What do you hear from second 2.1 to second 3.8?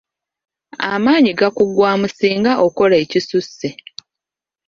singa okola ekisusse.